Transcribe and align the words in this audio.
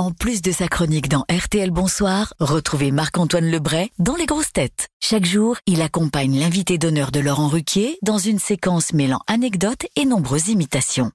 En 0.00 0.12
plus 0.12 0.40
de 0.40 0.50
sa 0.50 0.66
chronique 0.66 1.10
dans 1.10 1.26
RTL 1.30 1.70
Bonsoir, 1.70 2.32
retrouvez 2.40 2.90
Marc-Antoine 2.90 3.50
Lebray 3.50 3.90
dans 3.98 4.16
Les 4.16 4.24
Grosses 4.24 4.50
Têtes. 4.50 4.88
Chaque 4.98 5.26
jour, 5.26 5.58
il 5.66 5.82
accompagne 5.82 6.40
l'invité 6.40 6.78
d'honneur 6.78 7.10
de 7.10 7.20
Laurent 7.20 7.48
Ruquier 7.48 7.98
dans 8.00 8.16
une 8.16 8.38
séquence 8.38 8.94
mêlant 8.94 9.20
anecdotes 9.26 9.84
et 9.96 10.06
nombreuses 10.06 10.48
imitations. 10.48 11.10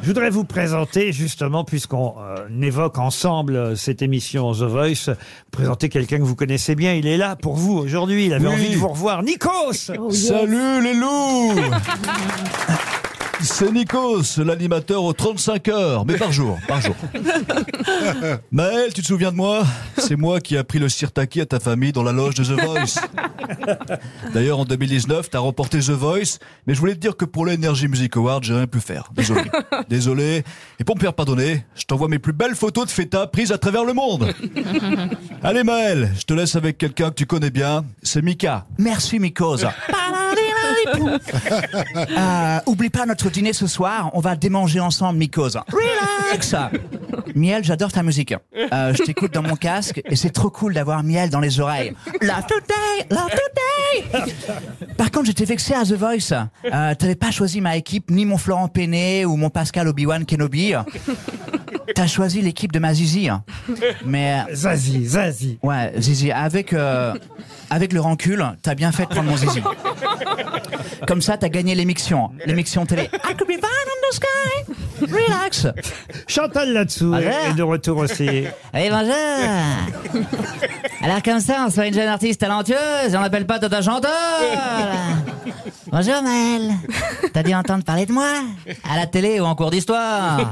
Je 0.00 0.06
voudrais 0.06 0.30
vous 0.30 0.44
présenter, 0.44 1.12
justement, 1.12 1.62
puisqu'on 1.64 2.14
euh, 2.18 2.48
évoque 2.62 2.96
ensemble 2.96 3.54
euh, 3.56 3.76
cette 3.76 4.00
émission 4.00 4.54
The 4.54 4.62
Voice, 4.62 5.10
présenter 5.50 5.90
quelqu'un 5.90 6.16
que 6.20 6.24
vous 6.24 6.36
connaissez 6.36 6.74
bien. 6.74 6.94
Il 6.94 7.06
est 7.06 7.18
là 7.18 7.36
pour 7.36 7.56
vous 7.56 7.74
aujourd'hui. 7.76 8.24
Il 8.28 8.32
avait 8.32 8.48
Oui. 8.48 8.54
envie 8.54 8.70
de 8.70 8.76
vous 8.76 8.88
revoir. 8.88 9.22
Nikos 9.22 9.74
Salut 10.10 10.82
les 10.82 10.94
loups 10.94 11.52
C'est 13.42 13.72
Nikos, 13.72 14.42
l'animateur 14.44 15.02
aux 15.02 15.12
35 15.12 15.68
heures, 15.68 16.04
mais 16.06 16.16
par 16.16 16.30
jour, 16.30 16.58
par 16.68 16.80
jour. 16.80 16.94
Maël, 18.52 18.92
tu 18.94 19.02
te 19.02 19.06
souviens 19.06 19.32
de 19.32 19.36
moi? 19.36 19.64
C'est 19.98 20.16
moi 20.16 20.40
qui 20.40 20.54
ai 20.54 20.58
appris 20.58 20.78
le 20.78 20.88
sirtaki 20.88 21.40
à 21.40 21.46
ta 21.46 21.58
famille 21.58 21.92
dans 21.92 22.04
la 22.04 22.12
loge 22.12 22.34
de 22.34 22.44
The 22.44 22.60
Voice. 22.60 23.00
D'ailleurs, 24.32 24.60
en 24.60 24.64
2019, 24.64 25.28
t'as 25.30 25.40
remporté 25.40 25.80
The 25.80 25.90
Voice, 25.90 26.38
mais 26.66 26.74
je 26.74 26.80
voulais 26.80 26.94
te 26.94 27.00
dire 27.00 27.16
que 27.16 27.24
pour 27.24 27.44
l'Energy 27.44 27.88
Music 27.88 28.16
Award, 28.16 28.44
j'ai 28.44 28.54
rien 28.54 28.66
pu 28.66 28.80
faire. 28.80 29.10
Désolé. 29.14 29.42
Désolé. 29.88 30.44
Et 30.78 30.84
pour 30.84 30.94
me 30.94 31.00
faire 31.00 31.14
pardonner, 31.14 31.64
je 31.74 31.84
t'envoie 31.84 32.08
mes 32.08 32.20
plus 32.20 32.32
belles 32.32 32.54
photos 32.54 32.86
de 32.86 32.90
feta 32.90 33.26
prises 33.26 33.50
à 33.50 33.58
travers 33.58 33.84
le 33.84 33.92
monde. 33.92 34.32
Allez 35.42 35.64
Maël, 35.64 36.12
je 36.16 36.22
te 36.22 36.34
laisse 36.34 36.54
avec 36.54 36.78
quelqu'un 36.78 37.10
que 37.10 37.16
tu 37.16 37.26
connais 37.26 37.50
bien, 37.50 37.84
c'est 38.02 38.22
Mika. 38.22 38.66
Merci 38.78 39.18
Mikos. 39.18 39.64
Euh, 41.96 42.58
oublie 42.66 42.90
pas 42.90 43.06
notre 43.06 43.30
dîner 43.30 43.52
ce 43.52 43.66
soir, 43.66 44.10
on 44.14 44.20
va 44.20 44.36
démanger 44.36 44.80
ensemble 44.80 45.18
Mikos. 45.18 45.56
Relax 45.68 46.54
Miel, 47.34 47.64
j'adore 47.64 47.92
ta 47.92 48.02
musique. 48.02 48.34
Euh, 48.56 48.94
je 48.94 49.02
t'écoute 49.02 49.32
dans 49.32 49.42
mon 49.42 49.56
casque 49.56 50.00
et 50.04 50.16
c'est 50.16 50.30
trop 50.30 50.50
cool 50.50 50.74
d'avoir 50.74 51.02
Miel 51.02 51.30
dans 51.30 51.40
les 51.40 51.60
oreilles. 51.60 51.94
Love 52.20 52.46
today, 52.46 53.06
love 53.10 53.30
today 53.30 54.34
Par 54.96 55.10
contre, 55.10 55.26
j'étais 55.26 55.44
vexé 55.44 55.74
à 55.74 55.84
The 55.84 55.92
Voice. 55.92 56.32
Euh, 56.64 56.94
T'avais 56.94 57.14
pas 57.14 57.30
choisi 57.30 57.60
ma 57.60 57.76
équipe, 57.76 58.10
ni 58.10 58.24
mon 58.26 58.38
Florent 58.38 58.68
Penney 58.68 59.24
ou 59.24 59.36
mon 59.36 59.50
Pascal 59.50 59.88
Obi-Wan 59.88 60.24
Kenobi. 60.26 60.74
T'as 61.94 62.06
choisi 62.06 62.40
l'équipe 62.42 62.72
de 62.72 62.78
ma 62.78 62.94
Zizi. 62.94 63.28
Mais 64.04 64.42
euh, 64.48 64.54
Zazie, 64.54 65.06
Zazie. 65.06 65.58
Ouais, 65.62 65.92
Zizi, 65.98 66.30
avec, 66.30 66.72
euh, 66.72 67.14
avec 67.70 67.92
le 67.92 68.00
rancule, 68.00 68.44
t'as 68.62 68.74
bien 68.74 68.92
fait 68.92 69.04
de 69.04 69.08
prendre 69.10 69.30
mon 69.30 69.36
Zizi. 69.36 69.62
Comme 71.06 71.22
ça, 71.22 71.36
t'as 71.36 71.48
gagné 71.48 71.74
l'émission. 71.74 72.30
L'émission 72.46 72.86
télé. 72.86 73.04
I 73.12 73.34
could 73.36 73.48
be 73.48 73.52
fine 73.52 73.64
in 73.64 74.10
the 74.10 74.14
sky. 74.14 74.72
Relax. 75.02 75.66
Chantal 76.28 76.72
là-dessous 76.72 77.14
est 77.14 77.54
de 77.54 77.62
retour 77.62 77.98
aussi. 77.98 78.28
Oui, 78.74 78.90
bonjour. 78.90 80.24
Alors 81.02 81.22
comme 81.22 81.40
ça, 81.40 81.64
on 81.66 81.70
soit 81.70 81.86
une 81.88 81.94
jeune 81.94 82.08
artiste 82.08 82.40
talentueuse 82.40 83.12
et 83.12 83.16
on 83.16 83.20
n'appelle 83.20 83.46
pas 83.46 83.58
Tata 83.58 83.82
Chantal. 83.82 84.10
Bonjour 85.92 86.22
Maëlle. 86.22 86.72
T'as 87.34 87.42
dû 87.42 87.52
entendre 87.52 87.84
parler 87.84 88.06
de 88.06 88.12
moi 88.12 88.26
À 88.90 88.96
la 88.96 89.06
télé 89.06 89.40
ou 89.40 89.44
en 89.44 89.54
cours 89.54 89.70
d'histoire 89.70 90.50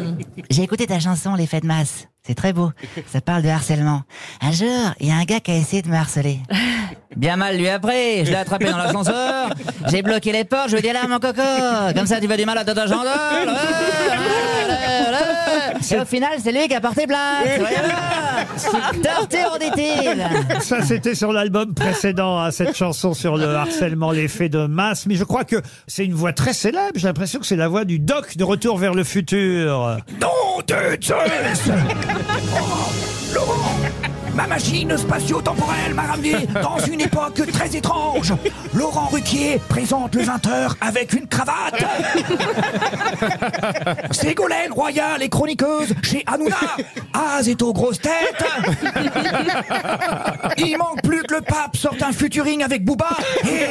J'ai 0.50 0.64
écouté 0.64 0.88
ta 0.88 0.98
chanson 0.98 1.36
Les 1.36 1.46
Fêtes 1.46 1.62
de 1.62 1.68
masse. 1.68 2.08
C'est 2.26 2.34
très 2.34 2.52
beau. 2.52 2.70
Ça 3.06 3.20
parle 3.20 3.42
de 3.42 3.48
harcèlement. 3.48 4.02
Un 4.40 4.52
jour, 4.52 4.94
il 5.00 5.08
y 5.08 5.10
a 5.10 5.16
un 5.16 5.24
gars 5.24 5.40
qui 5.40 5.50
a 5.50 5.56
essayé 5.56 5.82
de 5.82 5.88
me 5.88 5.96
harceler. 5.96 6.38
Bien 7.16 7.36
mal 7.36 7.56
lui 7.56 7.68
après. 7.68 8.24
Je 8.24 8.30
l'ai 8.30 8.36
attrapé 8.36 8.70
dans 8.70 8.76
l'ascenseur. 8.76 9.50
J'ai 9.88 10.02
bloqué 10.02 10.32
les 10.32 10.44
portes. 10.44 10.68
Je 10.68 10.76
lui 10.76 10.78
ai 10.80 10.82
dit 10.82 10.92
là, 10.92 11.08
mon 11.08 11.18
coco. 11.18 11.42
Comme 11.94 12.06
ça, 12.06 12.20
tu 12.20 12.26
veux 12.26 12.36
du 12.36 12.44
mal 12.44 12.58
à 12.58 12.62
ouais, 12.62 12.74
ouais. 12.74 12.96
Et 15.90 15.98
au 15.98 16.04
final, 16.04 16.32
c'est 16.42 16.52
lui 16.52 16.68
qui 16.68 16.74
a 16.74 16.80
porté 16.80 17.06
plainte. 17.06 17.46
Dit-il. 19.60 20.26
Ça, 20.60 20.82
c'était 20.82 21.14
sur 21.14 21.32
l'album 21.32 21.74
précédent, 21.74 22.38
hein, 22.38 22.50
cette 22.50 22.76
chanson 22.76 23.14
sur 23.14 23.36
le 23.36 23.54
harcèlement, 23.54 24.10
l'effet 24.10 24.48
de 24.48 24.66
masse. 24.66 25.06
Mais 25.06 25.16
je 25.16 25.24
crois 25.24 25.44
que 25.44 25.56
c'est 25.86 26.04
une 26.04 26.14
voix 26.14 26.32
très 26.32 26.52
célèbre. 26.52 26.92
J'ai 26.94 27.08
l'impression 27.08 27.40
que 27.40 27.46
c'est 27.46 27.56
la 27.56 27.68
voix 27.68 27.84
du 27.84 27.98
doc 27.98 28.36
de 28.36 28.44
Retour 28.44 28.78
vers 28.78 28.94
le 28.94 29.04
futur. 29.04 29.98
Nom 30.20 30.28
de 30.70 31.02
Zeus 31.02 31.66
Laurent 33.34 33.74
Ma 34.36 34.46
machine 34.46 34.96
spatio-temporelle 34.96 35.94
m'a 35.94 36.02
ramené 36.02 36.46
dans 36.62 36.78
une 36.78 37.00
époque 37.00 37.42
très 37.52 37.74
étrange. 37.76 38.32
Laurent 38.72 39.08
Ruquier 39.08 39.60
présente 39.68 40.14
le 40.14 40.22
20h 40.22 40.74
avec 40.80 41.12
une 41.12 41.26
cravate. 41.26 41.84
Ségolène 44.12 44.70
royale 44.70 45.24
et 45.24 45.28
chroniqueuse 45.28 45.94
chez 46.02 46.22
Hanouna. 46.26 46.56
Az 47.12 47.48
est 47.48 47.60
aux 47.60 47.72
grosses 47.72 48.00
têtes. 48.00 48.44
Il 50.58 50.78
manque 50.78 51.02
plus 51.02 51.22
que 51.24 51.34
le 51.34 51.40
pape 51.40 51.76
sorte 51.76 52.00
un 52.00 52.12
futuring 52.12 52.62
avec 52.62 52.84
Booba. 52.84 53.10
Et 53.44 53.66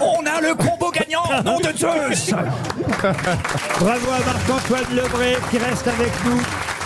on 0.00 0.24
a 0.24 0.40
le 0.40 0.54
combo 0.54 0.92
gagnant, 0.92 1.42
nom 1.44 1.58
de 1.58 1.76
Zeus 1.76 2.32
Bravo 3.00 4.10
à 4.10 4.18
Marc-Antoine 4.24 4.96
Lebré 4.96 5.36
qui 5.50 5.58
reste 5.58 5.86
avec 5.86 6.12
nous. 6.24 6.77